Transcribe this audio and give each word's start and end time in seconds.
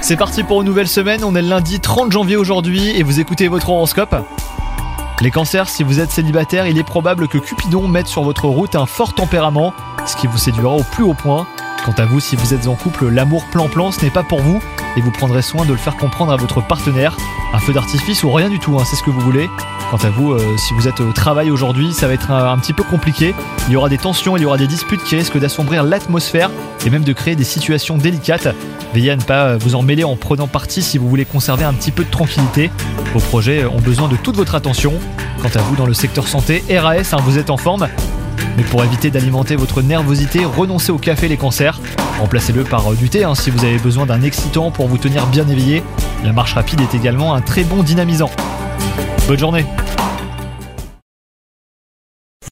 C'est 0.00 0.16
parti 0.16 0.42
pour 0.42 0.62
une 0.62 0.66
nouvelle 0.66 0.88
semaine, 0.88 1.22
on 1.22 1.36
est 1.36 1.42
le 1.42 1.48
lundi 1.48 1.78
30 1.78 2.10
janvier 2.10 2.34
aujourd'hui 2.34 2.90
et 2.90 3.04
vous 3.04 3.20
écoutez 3.20 3.46
votre 3.46 3.70
horoscope. 3.70 4.16
Les 5.20 5.30
cancers, 5.30 5.68
si 5.68 5.84
vous 5.84 6.00
êtes 6.00 6.10
célibataire, 6.10 6.66
il 6.66 6.76
est 6.76 6.82
probable 6.82 7.28
que 7.28 7.38
Cupidon 7.38 7.86
mette 7.86 8.08
sur 8.08 8.24
votre 8.24 8.46
route 8.46 8.74
un 8.74 8.86
fort 8.86 9.14
tempérament, 9.14 9.72
ce 10.06 10.16
qui 10.16 10.26
vous 10.26 10.38
séduira 10.38 10.74
au 10.74 10.82
plus 10.82 11.04
haut 11.04 11.14
point. 11.14 11.46
Quant 11.84 11.94
à 11.98 12.04
vous, 12.04 12.18
si 12.18 12.34
vous 12.34 12.52
êtes 12.52 12.66
en 12.66 12.74
couple, 12.74 13.10
l'amour 13.10 13.44
plan-plan, 13.52 13.92
ce 13.92 14.04
n'est 14.04 14.10
pas 14.10 14.24
pour 14.24 14.40
vous, 14.40 14.60
et 14.96 15.00
vous 15.00 15.10
prendrez 15.10 15.42
soin 15.42 15.64
de 15.64 15.72
le 15.72 15.76
faire 15.76 15.96
comprendre 15.96 16.32
à 16.32 16.36
votre 16.36 16.60
partenaire. 16.60 17.16
Un 17.52 17.58
feu 17.58 17.72
d'artifice 17.72 18.22
ou 18.24 18.32
rien 18.32 18.48
du 18.48 18.58
tout, 18.58 18.76
hein, 18.78 18.84
c'est 18.84 18.96
ce 18.96 19.02
que 19.02 19.10
vous 19.10 19.20
voulez. 19.20 19.48
Quant 19.90 19.98
à 19.98 20.10
vous, 20.10 20.32
euh, 20.32 20.56
si 20.56 20.74
vous 20.74 20.88
êtes 20.88 21.00
au 21.00 21.12
travail 21.12 21.50
aujourd'hui, 21.50 21.92
ça 21.92 22.08
va 22.08 22.14
être 22.14 22.30
un, 22.30 22.58
petit 22.58 22.72
peu 22.72 22.82
compliqué. 22.82 23.34
Il 23.68 23.72
y 23.72 23.76
aura 23.76 23.88
des 23.88 23.98
tensions, 23.98 24.36
il 24.36 24.42
y 24.42 24.46
aura 24.46 24.56
des 24.56 24.66
disputes 24.66 25.02
qui 25.04 25.16
risquent 25.16 25.38
d'assombrir 25.38 25.84
l'atmosphère 25.84 26.50
et 26.84 26.90
même 26.90 27.04
de 27.04 27.12
créer 27.12 27.36
des 27.36 27.44
situations 27.44 27.96
délicates. 27.96 28.48
Veillez 28.92 29.10
à 29.10 29.16
ne 29.16 29.22
pas 29.22 29.56
vous 29.56 29.74
en 29.74 29.82
mêler 29.82 30.04
en 30.04 30.16
prenant 30.16 30.46
parti 30.46 30.82
si 30.82 30.98
vous 30.98 31.08
voulez 31.08 31.24
conserver 31.24 31.64
un 31.64 31.74
petit 31.74 31.90
peu 31.90 32.04
de 32.04 32.10
tranquillité. 32.10 32.70
Vos 33.12 33.20
projets 33.20 33.64
ont 33.64 33.80
besoin 33.80 34.08
de 34.08 34.16
toute 34.16 34.36
votre 34.36 34.54
attention. 34.54 34.94
Quant 35.42 35.50
à 35.54 35.62
vous, 35.62 35.76
dans 35.76 35.86
le 35.86 35.94
secteur 35.94 36.26
santé, 36.26 36.64
RAS, 36.70 37.12
hein, 37.12 37.18
vous 37.24 37.38
êtes 37.38 37.50
en 37.50 37.56
forme. 37.56 37.88
Mais 38.56 38.62
pour 38.62 38.84
éviter 38.84 39.10
d'alimenter 39.10 39.56
votre 39.56 39.82
nervosité, 39.82 40.44
renoncez 40.44 40.92
au 40.92 40.98
café 40.98 41.28
les 41.28 41.36
cancers. 41.36 41.80
Remplacez-le 42.20 42.64
par 42.64 42.92
euh, 42.92 42.94
du 42.94 43.08
thé 43.08 43.24
hein, 43.24 43.34
si 43.34 43.50
vous 43.50 43.64
avez 43.64 43.78
besoin 43.78 44.06
d'un 44.06 44.22
excitant 44.22 44.70
pour 44.70 44.88
vous 44.88 44.98
tenir 44.98 45.26
bien 45.26 45.48
éveillé. 45.48 45.82
La 46.24 46.32
marche 46.32 46.54
rapide 46.54 46.80
est 46.80 46.94
également 46.94 47.34
un 47.34 47.40
très 47.40 47.64
bon 47.64 47.82
dynamisant. 47.82 48.30
Bonne 49.26 49.38
journée 49.38 49.64